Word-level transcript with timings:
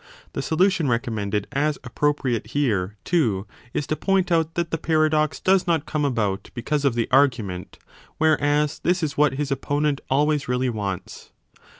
The 0.33 0.41
solution 0.41 0.87
recommended 0.89 1.45
as 1.51 1.77
appropriate 1.83 2.47
here, 2.57 2.95
too, 3.03 3.45
is 3.71 3.85
to 3.85 3.95
point 3.95 4.31
out 4.31 4.55
that 4.55 4.71
the 4.71 4.79
paradox 4.79 5.39
does 5.39 5.67
not 5.67 5.85
come 5.85 6.05
about 6.05 6.49
because 6.55 6.85
of 6.85 6.95
the 6.95 7.07
argument: 7.11 7.77
whereas 8.17 8.79
this 8.79 9.03
is 9.03 9.15
what 9.15 9.33
his 9.35 9.51
opponent 9.51 10.01
always 10.09 10.41
35 10.45 10.49
really 10.49 10.69
wants. 10.71 11.31